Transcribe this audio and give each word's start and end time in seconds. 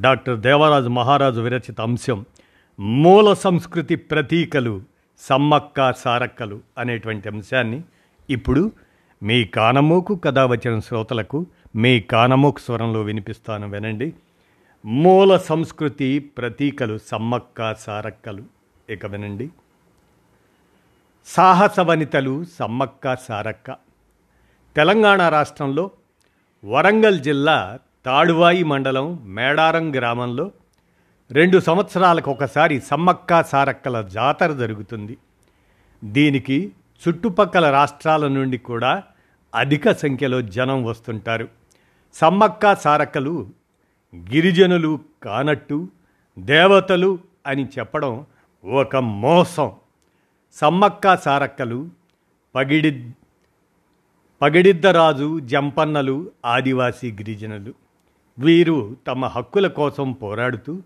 Doctor 0.00 0.40
Devaraju 0.40 0.88
మహారాజు 0.88 1.40
విరచిత 1.40 1.80
అంశం 1.80 2.26
మూల 2.80 3.32
సంస్కృతి 3.32 3.96
ప్రతీకలు 3.96 4.82
సమ్మక్క 5.18 5.92
సారక్కలు 5.92 6.60
అనేటువంటి 6.78 7.28
అంశాన్ని 7.28 7.82
ఇప్పుడు 8.30 8.72
మీ 9.22 9.44
కానమోకు 9.44 10.14
కథ 10.14 10.38
వచ్చిన 10.38 10.80
శ్రోతలకు 10.80 11.46
మీ 11.76 12.00
కానమోకు 12.00 12.60
స్వరంలో 12.60 13.02
వినిపిస్తాను 13.02 13.68
వినండి. 13.68 14.14
మూల 14.84 15.36
సంస్కృతి 15.36 16.18
ప్రతీకలు 16.18 16.98
సమ్మక్క 16.98 17.74
సారక్కలు. 17.74 18.42
ఇక 18.90 19.06
వినండి. 19.06 19.50
సాహస 21.26 21.80
వనితలు 21.80 22.44
సమ్మక్క 22.44 23.16
సారక్క. 23.16 23.76
తెలంగాణ 24.76 25.28
రాష్ట్రంలో 25.28 25.90
వరంగల్ 26.64 27.20
జిల్లా 27.20 27.78
తాడువాయి 28.04 28.64
మండలం 28.64 29.20
మేడారం 29.24 29.94
గ్రామంలో 29.94 30.50
రెండు 31.30 31.58
సంవత్సరాలకు 31.58 32.30
ఒకసారి 32.30 32.80
సమ్మక్క 32.80 33.42
సారక్కల 33.42 34.02
జాతర 34.02 34.52
జరుగుతుంది. 34.52 35.18
దీనికి 36.04 36.72
చుట్టుపక్కల 37.08 37.70
రాష్ట్రాల 37.70 38.28
నుండి 38.28 38.58
కూడా 38.58 39.02
అధిక 39.54 39.92
సంఖ్యలో 39.92 40.42
జనం 40.42 40.84
వస్తుంటారు. 40.84 41.48
సమ్మక్క 42.14 42.76
సారక్కలు 42.76 43.46
గిరిజనులు 44.16 44.98
కానట్టు 45.22 45.88
దేవతలు 46.38 47.18
అని 47.46 47.68
చెప్పడం 47.78 48.26
ఒక 48.64 48.96
మోసం. 48.96 49.72
సమ్మక్క 50.52 51.16
సారక్కలు 51.16 51.88
పగిడి 52.54 53.10
పగిడిద్దరాజు 54.42 55.40
జంపన్నలు 55.40 56.30
ఆదివాసీ 56.46 57.12
గిరిజనులు. 57.12 57.83
వీరు 58.38 58.96
తమ 59.06 59.24
హక్కుల 59.24 59.66
కోసం 59.66 60.12
పోరాడుతూ 60.12 60.82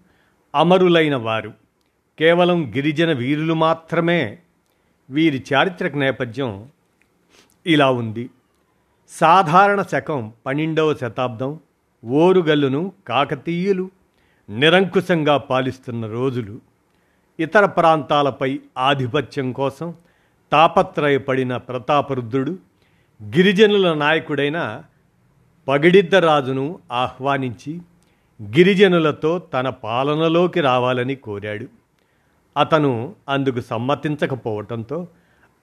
అమరులైన 0.55 1.17
వారు. 1.17 1.53
కేవలం 2.19 2.75
గిరిజన 2.77 3.13
వీరులు 3.13 3.55
మాత్రమే 3.55 4.39
వీరి 5.11 5.45
చారిత్రక 5.53 5.97
నేపథ్యం 5.97 6.69
ఇలా 7.67 7.91
ఉంది. 7.91 8.31
సాధారణ 9.09 9.83
శకం 9.83 10.33
పన్నెండవ 10.47 10.95
శతాబ్దం 10.95 11.61
ఓరుగల్లును 12.05 12.93
కాకతీయులు 13.09 13.91
నిరంకుశంగా 14.51 15.37
పాలిస్తున్న 15.37 16.07
రోజులు. 16.07 16.61
ఇతర 17.41 17.67
ప్రాంతాలపై 17.67 18.61
ఆధిపత్యం 18.79 19.53
కోసం 19.53 19.95
తాపత్రయపడిన 20.53 21.57
ప్రతాపరుద్రుడు 21.57 22.59
గిరిజనుల 23.23 23.95
నాయకుడైన 23.95 24.85
పగిడిద్దరాజును 25.69 26.79
ఆహ్వానించి 26.93 27.81
గిరిజనులతో 28.43 29.39
తన 29.39 29.69
పాలనలోకి 29.69 30.61
రావాలని 30.61 31.15
కోరాడు. 31.15 31.67
అతను 32.57 33.15
అందుకు 33.29 33.61
సమ్మతించకపోవటంతో 33.61 35.09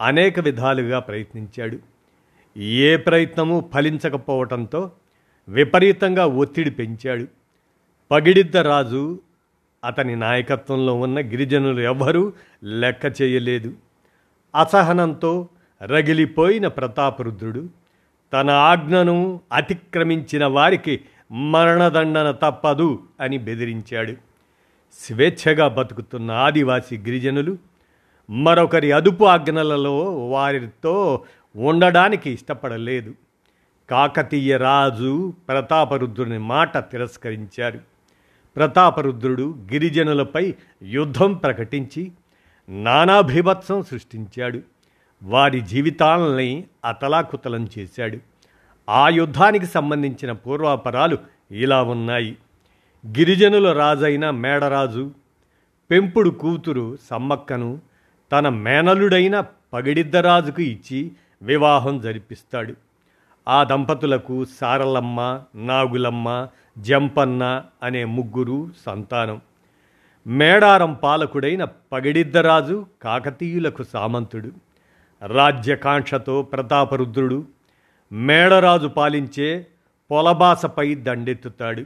అనేక 0.02 0.39
విధాలుగా 0.39 1.00
ప్రయత్నించాడు. 1.00 1.80
ఏ 2.59 2.97
ప్రయత్నము 2.97 3.69
ఫలించకపోవటంతో 3.74 4.91
విపరీతంగా 5.50 6.25
ఒత్తిడి 6.25 6.72
పెంచాడు. 6.72 7.28
పగిడిద్ద 8.12 8.58
రాజు 8.58 9.19
అతని 9.85 10.16
నాయకత్వంలో 10.16 10.94
ఉన్న 10.94 11.19
గిరిజనులు 11.19 11.81
ఎవ్వరూ 11.81 12.34
లెక్క 12.63 13.22
చేయలేదు. 13.22 13.74
అసహనంతో 14.59 15.47
రగిలిపోయిన 15.84 16.68
ప్రతాపరుద్రుడు 16.68 17.84
తన 18.34 18.50
ఆజ్ఞను 18.50 19.41
అతిక్రమించిన 19.53 20.46
వారికి 20.46 21.02
మరణదండన 21.31 22.31
తప్పదు 22.31 23.03
అని 23.22 23.38
బెదిరించాడు. 23.38 24.13
స్వేచ్ఛగా 24.94 25.68
బతుకుతున్న 25.68 26.31
ఆదివాసీ 26.31 26.97
గిరిజనులు 26.97 27.58
మరొకరి 28.30 28.91
అదుపు 28.91 29.24
ఆజ్ఞలలో 29.24 30.28
వారితో 30.30 31.24
ఉండడానికి 31.56 32.30
ఇష్టపడలేదు. 32.31 33.14
కాకతీయ 33.90 34.58
రాజు 34.58 35.34
ప్రతాపరుద్రుని 35.47 36.38
మాట 36.38 36.78
తిరస్కరించారు. 36.78 37.80
ప్రతాపరుద్రుడు 38.56 39.56
గిరిజనులపై 39.72 40.53
యుద్ధం 40.84 41.34
ప్రకటించి 41.34 42.12
నానాభిభత్సం 42.69 43.84
సృష్టించాడు. 43.84 44.62
వారి 45.25 45.62
జీవితాలని 45.62 46.63
అతలాకుతలం 46.86 47.69
చేశాడు. 47.80 48.18
ఆ 48.90 49.09
యుద్ధానికి 49.09 49.66
సంబంధించిన 49.66 50.31
పూర్వాపరాలు 50.31 51.18
ఇలా 51.52 51.84
ఉన్నాయి. 51.84 52.38
గిరిజనుల 53.08 53.74
రాజైన 53.74 54.30
మేడరాజు 54.30 55.12
పెంపుడు 55.91 56.30
కూతురు 56.30 56.97
సమ్మక్కను 57.09 57.80
తన 58.31 58.50
మేనలుడైన 58.50 59.40
పగిడిద్దరాజుకు 59.74 60.62
ఇచ్చి 60.62 61.12
వివాహం 61.41 62.00
జరిపిస్తాడు. 62.00 62.74
ఆ 63.47 63.64
దంపతులకు 63.64 64.46
సారలమ్మ 64.46 65.41
నాగులమ్మ 65.56 66.47
జంపన్న 66.78 67.64
అనే 67.84 68.06
ముగ్గురు 68.06 68.69
సంతానం. 68.85 69.41
మేడారం 70.28 70.94
పాలకుడైన 70.94 71.64
పగిడిద్దరాజు 71.64 72.85
కాకతీయులకు 73.02 73.84
సామంతుడు. 73.84 74.52
రాజ్యకాంక్షతో 75.22 76.42
ప్రతాపరుద్రుడు 76.42 77.46
మేడరాజు 78.12 78.88
పాలించే 78.88 79.68
పొలబాసపై 80.12 80.96
దండెత్తుతాడు. 80.96 81.84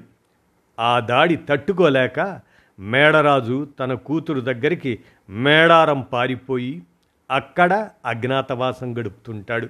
ఆ 0.80 1.00
దాడి 1.00 1.36
తట్టుకోలేక 1.36 2.40
మేడరాజు 2.80 3.68
తన 3.80 3.94
కూతురు 3.94 4.40
దగ్గరికి 4.40 5.00
మేడారం 5.30 6.02
పారిపోయి 6.02 6.82
అక్కడ 7.32 7.90
అజ్ఞాతవాసం 8.06 9.00
గడుపుతుంటాడు. 9.00 9.68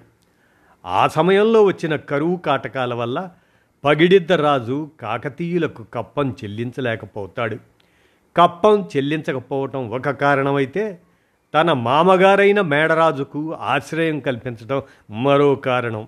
ఆ 0.86 1.08
సమయంలో 1.08 1.64
వచ్చిన 1.64 1.96
కరువు 1.96 2.36
కాటకాల 2.38 2.94
వల్ల 2.94 3.30
పగిడిద్దరాజు 3.84 4.92
కాకతీయులకు 5.00 5.86
కప్పం 5.94 6.32
చెల్లించలేకపోతాడు. 6.32 7.58
కప్పం 8.38 8.90
చెల్లించకపోవటం 8.98 9.90
ఒక 9.90 10.10
కారణమైతే 10.10 11.00
తన 11.54 11.74
మామగారైన 11.74 12.62
మేడరాజుకు 12.62 13.54
ఆశ్రయం 13.54 14.20
కల్పించడం 14.20 14.82
మరో 15.10 15.56
కారణం. 15.56 16.08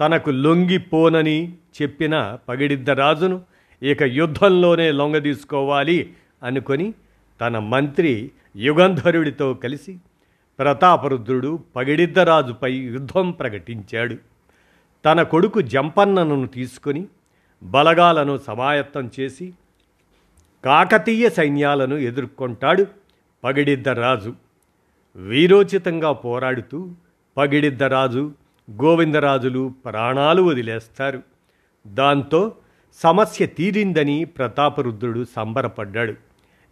తనకు 0.00 0.30
లొంగిపోనని 0.30 1.52
చెప్పిన 1.82 2.38
పగిడిద్దరాజును 2.48 3.42
ఇక 3.82 4.02
యుద్ధంలోనే 4.02 4.92
లొంగదీసుకోవాలి 4.92 6.14
అనుకొని 6.42 6.94
తన 7.40 7.58
మంత్రి 7.58 8.30
యుగంధరుడితో 8.56 9.54
కలిసి 9.54 9.98
ప్రతాపరుద్రుడు 10.58 11.58
పగిడిద్దరాజుపై 11.76 12.72
యుద్ధం 12.72 13.30
ప్రకటించాడు. 13.30 14.16
తన 15.04 15.22
కొడుకు 15.22 15.60
జంపన్నను 15.60 16.46
తీసుకొని 16.46 17.06
బలగాలను 17.62 18.38
సమాయత్తం 18.38 19.10
చేసి 19.20 19.52
కాకతీయ 20.64 21.28
సైన్యాలను 21.28 21.94
ఎదుర్కొంటాడు 21.94 22.86
పగిడిద్దరాజు 23.44 24.34
వీరోచితంగా 25.16 26.12
పోరాడుతూ 26.12 26.90
పగిడిద్దరాజు 27.36 28.32
గోవిందరాజులు 28.70 29.74
ప్రాణాలు 29.84 30.42
వదిలేస్తారు. 30.42 31.22
దాంతో 31.86 32.56
సమస్య 33.02 33.46
తీరిందని 33.46 34.24
ప్రతాపరుద్రుడు 34.24 35.26
సంబరపడ్డాడు. 35.36 36.14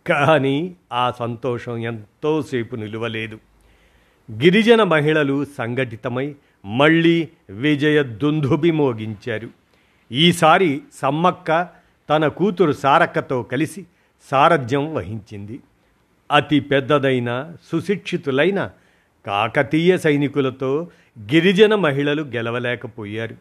కానీ 0.06 0.76
ఆ 0.92 1.12
సంతోషం 1.18 1.76
ఎంతోసేపు 1.76 2.76
నిలువలేదు. 2.76 3.38
గిరిజన 4.32 4.82
మహిళలు 4.82 5.44
సంఘటితమై 5.44 6.34
మళ్ళీ 6.64 7.28
విజయ 7.50 8.02
దుందుబి 8.02 8.70
మోగించారు. 8.70 9.48
ఈసారి 10.12 10.82
సమ్మక్క 10.94 11.68
తన 12.10 12.28
కూతురు 12.28 12.72
సారక్కతో 12.72 13.42
కలిసి 13.42 13.86
సారథ్యం 14.30 14.94
వహించింది. 14.94 15.60
అతి 16.30 16.60
పెద్దదైన 16.60 17.52
సుశిక్షితులైన 17.72 18.70
కాకతీయ 19.26 19.98
సైనికులతో 19.98 20.88
గిరిజన 21.18 21.74
మహిళలు 21.74 22.22
గెలవలేకపోయారు. 22.22 23.36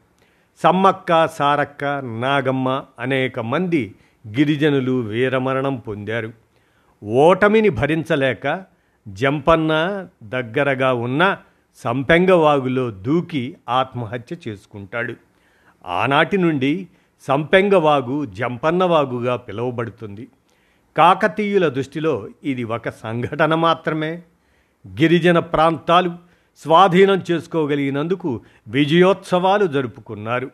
సమ్మక్క 0.64 1.28
సారక్క 1.28 1.86
నాగమ్మ 2.20 2.84
అనేక 3.00 3.40
మంది 3.40 3.96
గిరిజనులు 4.28 5.02
వీరమరణం 5.02 5.76
పొందారు. 5.76 6.34
ఓటమిని 7.04 7.70
భరించలేక 7.70 8.64
జంపన్న 9.08 10.08
దగ్గరగా 10.24 10.94
ఉన్న 10.94 11.38
సంపెంగవాగులో 11.76 12.92
దూకి 12.92 13.58
ఆత్మహత్య 13.70 14.36
చేసుకుంటాడు. 14.48 15.16
ఆనాటి 15.86 16.38
నుండి 16.38 16.88
సంపెంగవాగు 17.28 18.26
జంపన్నవాగుగా 18.26 19.36
పిలువబడుతుంది. 19.36 20.28
కాకతీయుల 21.00 21.70
దృష్టిలో 21.70 22.28
ఇది 22.44 22.64
ఒక 22.64 22.90
సంఘటన 22.90 23.56
మాత్రమే. 23.56 24.22
గిరిజన 24.88 25.40
ప్రాంతాలు 25.40 26.12
స్వాధీనం 26.58 27.24
చేసుకోగలిగినందుకు 27.32 28.42
విజయోత్సవాలు 28.68 29.66
జరుపుకున్నారు. 29.66 30.52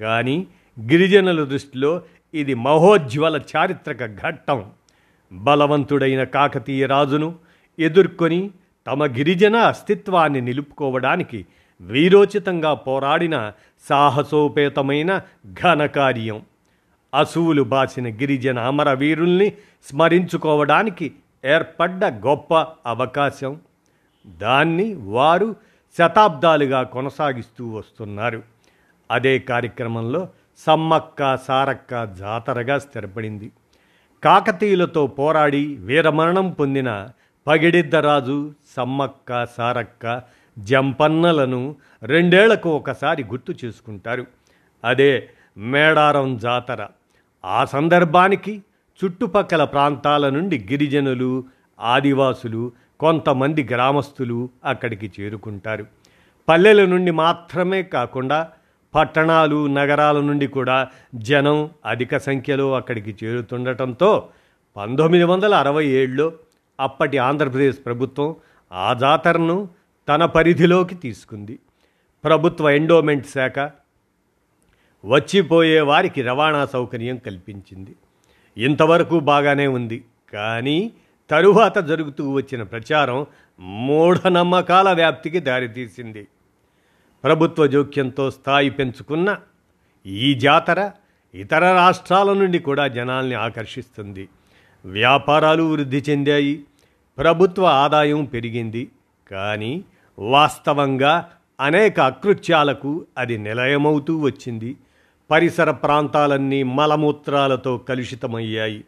కానీ 0.00 0.46
గిరిజనుల 0.80 1.44
దృష్టిలో 1.44 2.02
ఇది 2.34 2.54
మహోజ్వల 2.54 3.40
చారిత్రక 3.56 4.06
ఘట్టం. 4.06 4.70
బలవంతుడైన 5.32 6.24
కాకతీయ 6.24 6.86
రాజును 6.86 7.34
ఎదుర్కొని 7.78 8.50
తమ 8.86 9.06
గిరిజన 9.06 9.56
అస్తిత్వాన్ని 9.56 10.40
నిలుపుకోవడానికి 10.40 11.46
వీరోచితంగా 11.80 12.74
పోరాడిన 12.74 13.52
సాహసోపేతమైన 13.88 15.20
ఘనకార్యం. 15.62 16.42
అసువులు 17.14 17.62
బాసిన 17.62 18.08
గిరిజన 18.08 18.58
అమరవీరుల్ని 18.58 19.52
స్మరించుకోవడానికి 19.84 21.12
ఏర్పడ్డ 21.44 22.04
గొప్ప 22.04 22.54
అవకాశం. 22.86 23.60
దాన్ని 24.26 24.94
వారు 24.94 25.56
శతాబ్దాలుగా 25.98 26.82
కొనసాగిస్తూ 26.82 27.68
వస్తున్నారు. 27.68 28.42
అదే 29.10 29.38
కార్యక్రమంలో 29.38 30.28
సమ్మక్క 30.58 31.36
సారక్క 31.36 32.04
జాతరగా 32.04 32.78
స్థిరపడింది. 32.78 33.52
కాకతీయులతో 34.24 35.06
పోరాడి 35.06 35.76
వీరమరణం 35.76 36.50
పొందిన 36.50 37.08
పగిడిద్దరాజు 37.46 38.52
సమ్మక్క 38.76 39.46
సారక్క 39.46 40.22
జంపన్నలను 40.58 41.76
రెండేళ్ళకు 42.02 42.70
ఒకసారి 42.70 43.24
గుర్తు 43.24 43.54
చేసుకుంటారు. 43.64 44.26
అదే 44.84 45.30
మేడారం 45.56 46.36
జాతర. 46.36 46.86
ఆ 47.44 47.64
సందర్భానికి 47.64 48.62
చుట్టుపక్కల 49.04 49.64
ప్రాంతాల 49.64 50.28
నుండి 50.28 50.58
గిరిజనులు 50.58 51.44
ఆదివాసులు 51.80 52.72
కొంతమంది 53.00 53.64
గ్రామస్తులు 53.64 54.50
అక్కడికి 54.64 55.12
చేరుకుంటారు. 55.20 55.86
పల్లెల 56.48 56.84
నుండి 56.84 57.10
మాత్రమే 57.10 57.82
కాకుండా 57.82 58.50
పట్టణాలు 58.94 59.66
నగరాల 59.66 60.20
నుండి 60.20 60.46
కూడా 60.46 60.88
జనం 61.14 61.70
అధిక 61.86 62.16
సంఖ్యలో 62.16 62.74
అక్కడికి 62.74 63.16
చేరుతుండటంతో 63.24 64.28
పంతొమ్మిది 64.76 65.24
వందల 65.24 65.54
అరవై 65.54 65.86
ఏడులో 65.86 66.32
అప్పటి 66.80 67.18
ఆంధ్రప్రదేశ్ 67.18 67.78
ప్రభుత్వం 67.86 68.36
ఆ 68.72 68.92
జాతరను 68.92 69.68
తన 70.08 70.24
పరిధిలోకి 70.24 70.94
తీసుకుంది. 70.94 71.58
ప్రభుత్వ 72.24 72.70
ఎండోమెంట్ 72.70 73.26
శాఖ 73.26 73.70
వచ్చిపోయే 75.04 75.80
వారికి 75.80 76.22
రవాణా 76.22 76.66
సౌకర్యం 76.66 77.16
కల్పించింది. 77.16 77.94
ఇంతవరకు 78.56 79.20
బాగానే 79.20 79.66
ఉంది. 79.66 80.04
కానీ 80.32 80.92
తరువాత 81.30 81.78
జరుగుతూ 81.78 82.30
వచ్చిన 82.30 82.62
ప్రచారం 82.62 83.26
మూఢనమ్మకాల 83.60 84.92
వ్యాప్తికి 84.92 85.38
దారితీసింది. 85.38 86.26
ప్రభుత్వ 87.24 87.66
జోక్యంతో 87.66 88.30
స్థాయి 88.30 88.70
పెంచుకున్న 88.70 89.38
ఈ 90.06 90.34
జాతర 90.34 90.90
ఇతర 91.34 91.58
రాష్ట్రాల 91.58 92.32
నుండి 92.32 92.58
కూడా 92.58 92.88
జనాల్ని 92.88 93.34
ఆకర్షిస్తుంది. 93.34 94.28
వ్యాపారాలు 94.84 95.62
వృద్ధి 95.62 96.04
చెందాయి. 96.10 96.64
ప్రభుత్వ 97.18 97.66
ఆదాయం 97.66 98.24
పెరిగింది. 98.24 98.90
కానీ 99.30 99.84
వాస్తవంగా 100.18 101.30
అనేక 101.60 102.00
అకృత్యాలకు 102.00 103.06
అది 103.18 103.38
నిలయమవుతూ 103.38 104.18
వచ్చింది. 104.18 104.76
పరిసర 105.30 105.70
ప్రాంతాలన్నీ 105.70 106.62
మలమూత్రాలతో 106.62 107.78
కలుషితమయ్యాయి. 107.78 108.84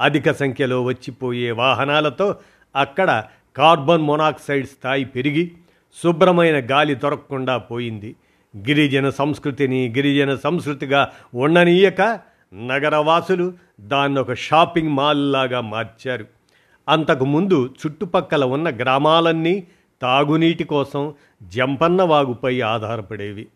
అధిక 0.00 0.32
సంఖ్యలో 0.32 0.82
వచ్చిపోయే 0.82 1.50
వాహనాలతో 1.50 2.36
అక్కడ 2.76 3.24
కార్బన్ 3.56 4.02
మొనాక్సైడ్ 4.02 4.66
స్థాయి 4.66 5.04
పెరిగి 5.04 5.52
శుభ్రమైన 6.02 6.66
గాలి 6.70 6.94
దొరకకుండా 6.94 7.56
పోయింది. 7.56 8.16
గిరిజన 8.56 9.10
సంస్కృతిని 9.10 9.88
గిరిజన 9.88 10.34
సంస్కృతిగా 10.34 11.10
ఉండనీయక 11.34 12.20
నగరవాసులు 12.54 13.52
దాన్ని 13.80 14.20
ఒక 14.20 14.34
షాపింగ్ 14.34 14.88
మాల్లాగా 14.88 15.60
మార్చారు. 15.60 16.26
అంతకుముందు 16.88 17.74
చుట్టుపక్కల 17.86 18.44
ఉన్న 18.44 18.70
గ్రామాలన్నీ 18.70 19.66
తాగునీటి 20.02 20.64
కోసం 20.64 21.14
జంపన్న 21.42 22.02
వాగుపై 22.02 22.60
ఆధారపడేవి. 22.60 23.46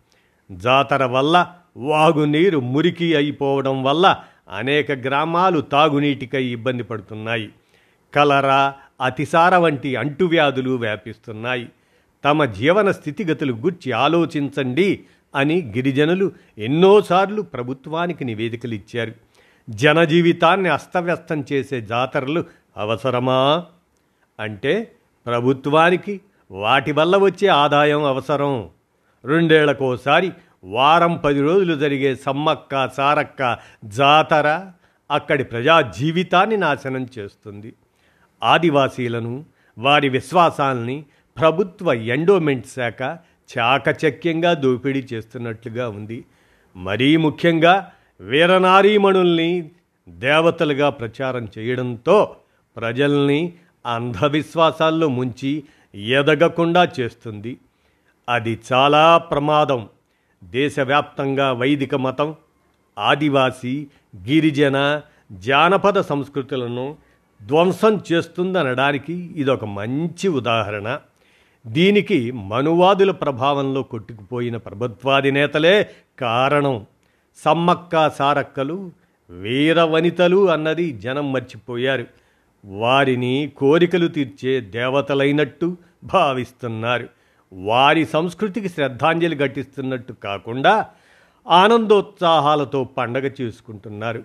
జాతర 0.50 1.04
వల్ల 1.04 1.52
వాగునీరు 1.76 2.60
మురికి 2.60 3.16
అయిపోవడం 3.16 3.82
వల్ల 3.82 4.16
అనేక 4.50 4.92
గ్రామాలు 4.92 5.60
తాగునీటికై 5.60 6.44
ఇబ్బంది 6.44 6.82
పడుతున్నాయి. 6.82 7.50
కలరా 8.14 8.74
అతిసార 9.00 9.56
వంటి 9.56 9.96
అంటువ్యాధులు 9.96 10.70
వ్యాపిస్తున్నాయి. 10.70 11.68
తమ 12.24 12.44
జీవన 12.44 12.90
స్థితిగతులు 12.90 13.52
గుర్చి 13.52 13.92
ఆలోచించండి 13.92 15.04
అని 15.34 15.72
గిరిజనులు 15.76 16.32
ఎన్నోసార్లు 16.58 17.42
ప్రభుత్వానికి 17.42 18.24
నివేదికలు 18.24 18.74
ఇచ్చారు 18.74 19.12
జనజీవితాన్ని 19.70 20.68
అస్తవ్యస్తం 20.68 21.44
చేసే 21.52 21.80
జాతరలు 21.80 22.44
అవసరమా? 22.76 23.64
అంటే 24.40 24.92
ప్రభుత్వానికి 25.26 26.20
వాటి 26.50 26.92
వల్ల 26.92 27.16
వచ్చే 27.16 27.48
ఆదాయం 27.48 28.04
అవసరం. 28.04 28.68
రెండేళ్ళకోసారి 29.24 30.32
వారం 30.64 31.20
పది 31.24 31.40
రోజులు 31.40 31.74
జరిగే 31.74 32.16
సమ్మక్క 32.16 32.88
సారక్క 32.88 33.58
జాతర 33.84 34.66
అక్కడి 35.10 35.44
ప్రజా 35.44 35.80
జీవితాన్ని 35.80 36.56
నాశనం 36.56 37.08
చేస్తుంది. 37.18 37.74
ఆదివాసీలను 38.42 39.44
వారి 39.78 40.08
విశ్వాసాల్ని 40.08 41.04
ప్రభుత్వ 41.38 41.92
ఎండోమెంట్ 41.92 42.66
శాఖ 42.66 43.02
చాకచక్యంగా 43.58 44.54
దోపిడీ 44.54 45.06
చేస్తున్నట్లుగా 45.12 45.88
ఉంది. 45.88 46.24
మరీ 46.76 47.16
ముఖ్యంగా 47.16 47.92
వీరనారీమణుల్ని 48.20 49.70
దేవతలుగా 50.08 50.90
ప్రచారం 50.90 51.48
చేయడంతో 51.58 52.36
ప్రజల్ని 52.76 53.52
అంధవిశ్వాసాల్లో 53.86 55.08
ముంచి 55.08 55.64
ఎదగకుండా 55.94 56.92
చేస్తుంది. 57.00 57.56
అది 58.28 58.60
చాలా 58.72 59.18
ప్రమాదం. 59.18 59.88
దేశవ్యాప్తంగా 60.44 61.52
వైదిక 61.52 61.94
మతం 61.94 62.34
ఆదివాసీ 62.98 63.86
గిరిజన 64.16 65.02
జానపద 65.32 66.00
సంస్కృతులను 66.00 66.96
ధ్వంసం 67.46 68.00
చేస్తుందనడానికి 68.12 69.12
ఇదొక 69.12 69.64
మంచి 69.64 70.28
ఉదాహరణ. 70.28 70.98
దీనికి 71.66 72.32
మనువాదుల 72.32 73.10
ప్రభావంలో 73.10 73.82
కొట్టుకుపోయిన 73.82 74.56
ప్రభుత్వాధినేతలే 74.56 75.90
కారణం. 76.18 76.86
సమ్మక్క 77.44 78.10
సారక్కలు 78.10 78.90
వీర 79.30 79.82
వనితలు 79.82 80.50
అన్నది 80.50 80.92
జనం 80.92 81.32
మర్చిపోయారు. 81.32 82.06
వారిని 82.64 83.52
కోరికలు 83.56 84.08
తీర్చే 84.08 84.60
దేవతలైనట్టు 84.60 85.76
భావిస్తున్నారు. 86.04 87.08
వారి 87.52 88.06
సంస్కృతికి 88.06 88.68
శ్రద్ధాంజలి 88.68 89.36
ఘటిస్తున్నట్టు 89.36 90.12
కాకుండా 90.12 90.86
ఆనందోత్సాహాలతో 91.48 92.84
పండగ 92.84 93.30
చేసుకుంటున్నారు. 93.40 94.24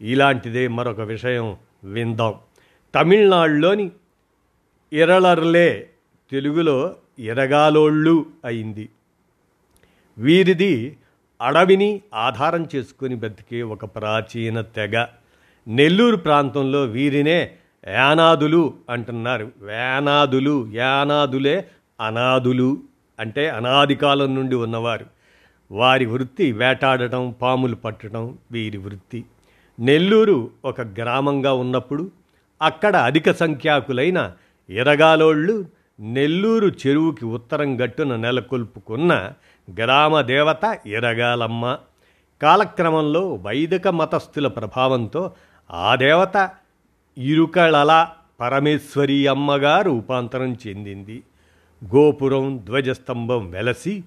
ఇలాంటిదే 0.00 0.68
మరొక 0.68 1.00
విషయం 1.00 1.56
విందాం. 1.84 2.34
తమిళనాడులోని 2.94 3.90
ఇరళర్లే 4.92 5.90
తెలుగులో 6.30 6.94
ఇరగాలోళ్ళు 7.18 8.26
అయింది. 8.44 8.88
వీరిది 10.18 10.96
అడవిని 11.42 12.00
ఆధారం 12.14 12.68
చేసుకుని 12.76 13.14
బతికే 13.14 13.62
ఒక 13.62 13.84
ప్రాచీన 13.84 14.60
తెగ. 14.60 15.06
నెల్లూరు 15.68 16.16
ప్రాంతంలో 16.16 16.82
వీరినే 16.82 17.50
యానాదులు 17.88 18.74
అంటున్నారు. 18.90 19.52
వేనాదులు 19.58 20.70
యానాదులే 20.72 21.68
అనాదులు 22.00 22.76
అంటే 23.20 23.48
అనాది 23.48 23.94
కాలం 23.94 24.34
నుండి 24.34 24.54
ఉన్నవారు. 24.54 25.06
వారి 25.70 26.06
వృత్తి 26.06 26.52
వేటాడటం 26.52 27.34
పాములు 27.42 27.76
పట్టడం 27.76 28.38
వీరి 28.52 28.78
వృత్తి. 28.78 29.24
నెల్లూరు 29.78 30.50
ఒక 30.64 30.80
గ్రామంగా 30.80 31.52
ఉన్నప్పుడు 31.52 32.10
అక్కడ 32.62 32.96
అధిక 32.96 33.30
సంఖ్యాకులైన 33.32 34.32
ఇరగాలోళ్ళు 34.68 35.66
నెల్లూరు 36.00 36.66
చెరువుకి 36.66 37.24
ఉత్తరం 37.24 37.82
గట్టున 37.82 38.16
నెలకొల్పుకున్న 38.16 39.32
గ్రామ 39.68 40.20
దేవత 40.20 40.78
ఇరగాలమ్మ 40.86 41.78
కాలక్రమంలో 42.42 43.34
వైదిక 43.34 43.88
మతస్థుల 43.88 44.46
ప్రభావంతో 44.46 45.32
ఆ 45.70 45.94
దేవత 45.94 46.50
ఇరుకళల 47.16 48.08
పరమేశ్వరి 48.40 49.26
అమ్మగా 49.26 49.82
రూపాంతరం 49.82 50.56
చెందింది. 50.66 51.22
గోపురం 51.84 52.62
ధ్వజస్తంభం 52.64 53.50
వెలసి 53.50 54.02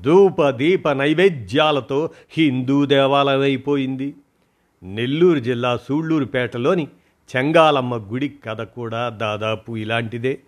ధూప 0.00 0.48
దీప 0.48 0.88
నైవేద్యాలతో 0.88 2.10
హిందూ 2.30 2.86
దేవాలయం 2.86 3.40
అయిపోయింది 3.40 4.14
నెల్లూరు 4.82 5.38
జిల్లా 5.38 5.76
సూళ్ళూరుపేటలోని 5.76 6.88
చెంగాలమ్మ 7.36 7.96
గుడి 7.96 8.28
కథ 8.28 8.62
కూడా 8.62 9.08
దాదాపు 9.08 9.76
ఇలాంటిదే. 9.76 10.38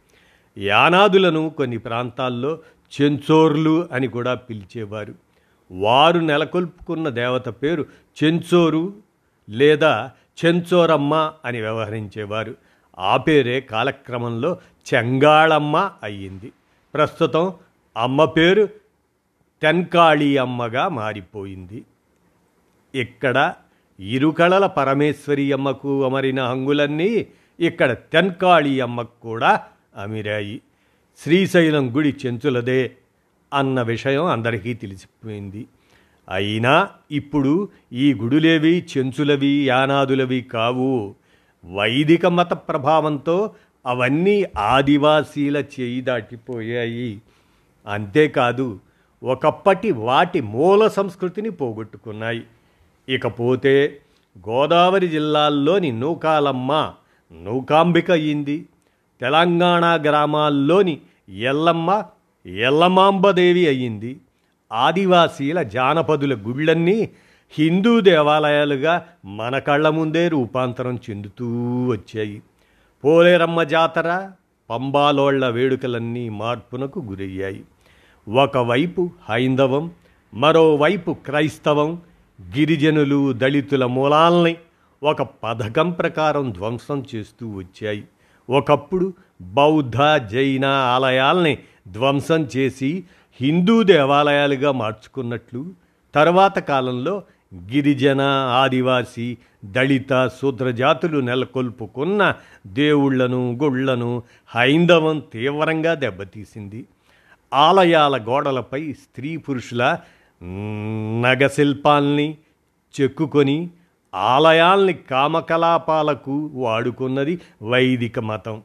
యానాదులను 0.58 1.50
కొన్ని 1.50 1.78
ప్రాంతాల్లో 1.78 2.58
చెంచోర్లు 3.00 3.88
అని 3.92 4.08
కూడా 4.08 4.34
పిలిచేవారు. 4.34 5.14
వారు 5.72 6.18
నెలకొల్పుకున్న 6.18 7.08
దేవత 7.08 7.48
పేరు 7.48 7.86
చెంచోరు 8.24 8.94
లేదా 9.48 10.10
చెంచోరమ్మ 10.44 11.32
అని 11.44 11.60
వ్యవహరించేవారు. 11.60 12.54
ఆ 12.98 13.16
పేరే 13.16 13.60
కాలక్రమంలో 13.60 14.58
చెంగాళమ్మ 14.94 15.90
అయ్యింది. 16.02 16.52
ప్రస్తుతం 16.96 17.52
అమ్మ 17.96 18.24
పేరు 18.24 18.68
తెన్కాళీ 19.62 20.36
అమ్మగా 20.36 20.88
మారిపోయింది. 20.88 21.84
ఇక్కడ 22.94 23.54
ఇరుకళల 24.00 24.66
పరమేశ్వరి 24.66 25.52
అమ్మకు 25.52 26.04
అమరిన 26.04 26.40
హంగులన్నీ 26.44 27.26
ఇక్కడ 27.60 27.92
తెన్కాళీ 27.92 28.80
అమ్మకు 28.80 29.20
కూడా 29.22 29.62
అమిరాయి. 29.96 30.60
శ్రీశైలం 31.18 31.96
గుడి 31.96 32.16
చెంచులదే 32.26 32.92
అన్న 33.54 33.82
విషయం 33.82 34.24
అందరికీ 34.24 34.74
తెలిసిపోయింది. 34.74 35.66
అయినా 36.28 36.88
ఇప్పుడు 37.10 37.68
ఈ 37.92 38.14
గుడులేవి 38.14 38.86
చెంచులవి 38.98 39.68
యానాదులవి 39.68 40.40
కావు. 40.40 41.14
వైదిక 41.64 42.26
మత 42.26 42.52
ప్రభావంతో 42.52 43.54
అవన్నీ 43.86 44.44
ఆదివాసీల 44.58 45.56
చేయి 45.56 46.00
దాటిపోయాయి. 46.00 47.22
అంతేకాదు 47.86 48.80
ఒకప్పటి 49.22 49.90
వాటి 49.92 50.40
మూల 50.40 50.88
సంస్కృతిని 50.88 51.50
పోగొట్టుకున్నాయి. 51.50 52.42
ఇకపోతే 53.08 53.98
గోదావరి 54.48 55.08
జిల్లాల్లోని 55.08 55.92
నూకాలమ్మ 55.92 56.92
నూకాంబిక 57.32 58.10
అయింది. 58.10 58.66
తెలంగాణ 59.20 60.02
గ్రామాల్లోని 60.02 61.00
ఎల్లమ్మ 61.28 62.02
ఎల్లమాంబదేవి 62.46 63.68
అయ్యింది 63.68 64.20
ఆదివాసీల 64.72 65.62
జానపదుల 65.62 66.34
గుళ్ళన్నీ 66.34 67.10
హిందూ 67.50 68.00
దేవాలయాలుగా 68.00 69.06
మన 69.24 69.58
కళ్ళ 69.58 69.88
ముందే 69.88 70.28
రూపాంతరం 70.28 70.98
చెందుతూ 71.10 71.46
వచ్చాయి. 71.86 72.42
పోలేరమ్మ 73.06 73.62
జాతర 73.62 74.30
పంబాలోళ్ళ 74.70 75.48
వేడుకలన్నీ 75.48 76.28
మార్పునకు 76.28 77.00
గురయ్యాయి. 77.00 77.64
ఒకవైపు 78.28 79.10
హైందవం 79.28 79.90
మరోవైపు 80.34 81.16
క్రైస్తవం 81.26 82.02
గిరిజనులు 82.56 83.32
దళితుల 83.32 83.84
మూలాల్ని 83.86 84.56
ఒక 85.02 85.22
పథకం 85.22 85.90
ప్రకారం 85.90 86.50
ధ్వంసం 86.50 87.04
చేస్తూ 87.14 87.48
వచ్చాయి. 87.48 88.04
ఒకప్పుడు 88.50 89.12
బౌద్ధ 89.40 89.96
జైన 90.26 90.64
ఆలయాల్ని 90.64 91.58
ధ్వంసం 91.88 92.48
చేసి 92.56 93.04
హిందూ 93.40 93.82
దేవాలయాలుగా 93.82 94.72
మార్చుకున్నట్లు 94.72 95.72
తర్వాత 96.14 96.58
కాలంలో 96.58 97.22
గిరిజన 97.54 98.20
ఆదివాసి 98.50 99.38
దళిత 99.64 100.30
శూద్రజాతులు 100.42 101.20
నెలకొల్పుకున్న 101.20 102.34
దేవుళ్ళను 102.66 103.58
గుళ్ళను 103.62 104.22
హైందవం 104.46 105.22
తీవ్రంగా 105.32 105.94
దెబ్బతీసింది. 105.94 106.86
ఆలయాల 107.54 108.16
గోడలపై 108.16 108.92
స్త్రీ 108.92 109.36
పురుషుల 109.36 109.98
నగశిల్పాల్ని 111.20 112.38
చెక్కుకొని 113.00 113.70
ఆలయాల్ని 114.14 114.92
కామకలాపాలకు 114.92 116.50
వాడుకున్నది 116.54 117.40
వైదిక 117.62 118.18
మతం. 118.18 118.62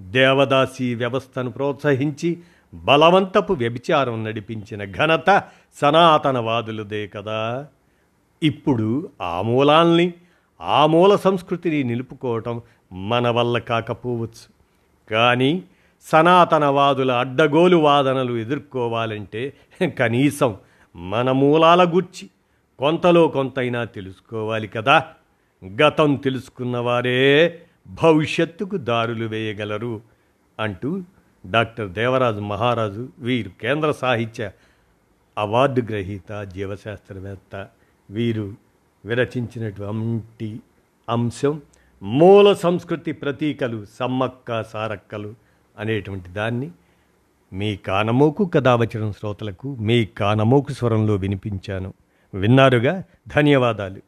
దేవదాసి 0.00 0.94
వ్యవస్థను 0.94 1.50
ప్రోత్సహించి 1.50 2.38
బలవంతపు 2.74 3.52
వ్యభిచారం 3.52 4.24
నడిపించిన 4.24 4.84
ఘనత 4.84 5.42
సనాతనవాదులదే 5.74 7.06
కదా. 7.06 7.66
ఇప్పుడు 8.44 9.08
ఆ 9.20 9.42
మూలాల్ని 9.42 10.14
ఆ 10.60 10.86
మూల 10.86 11.16
సంస్కృతిని 11.16 11.82
నిలుపుకోవటం 11.82 12.62
మన 12.92 13.28
వల్ల 13.28 13.58
కాకపోవచ్చు. 13.58 14.44
కానీ 15.10 15.62
సనాతనవాదుల 16.02 17.12
అడ్డగోలు 17.12 17.76
వాదనలు 17.76 18.36
ఎదుర్కోవాలంటే 18.36 19.52
కనీసం 19.98 20.56
మన 20.96 21.32
మూలాల 21.32 21.84
గుర్చి 21.84 22.30
కొంతలో 22.78 23.28
కొంతైనా 23.28 23.84
తెలుసుకోవాలి 23.84 24.68
కదా. 24.68 25.06
గతం 25.82 26.14
తెలుసుకున్నవారే 26.14 27.60
భవిష్యత్తుకు 27.86 28.76
దారులు 28.76 29.26
వేయగలరు 29.26 30.00
అంటూ 30.60 31.02
డాక్టర్ 31.46 31.88
దేవరాజు 31.88 32.40
మహారాజు 32.40 33.08
వీరు 33.18 33.50
కేంద్ర 33.60 33.90
సాహిత్య 33.90 34.50
అవార్డు 35.38 35.80
గ్రహీత 35.80 36.42
జీవశాస్త్రవేత్త 36.42 37.68
వీరు 38.10 38.54
విరచించినటువంటి 39.04 40.60
అంశం 41.08 41.62
మూల 42.02 42.52
సంస్కృతి 42.52 43.12
ప్రతీకలు 43.12 43.86
సమ్మక్క 44.00 44.62
సారక్కలు 44.62 45.34
అనేటువంటి 45.78 46.28
దాన్ని 46.28 46.70
మీ 47.52 47.76
కానమోకు 47.76 48.44
కథావచనం 48.44 49.12
శ్రోతలకు 49.12 49.74
మీ 49.74 50.04
కానమోకు 50.04 50.72
స్వరంలో 50.72 51.14
వినిపించాను. 51.14 51.94
విన్నారుగా? 52.34 53.02
ధన్యవాదాలు. 53.28 54.00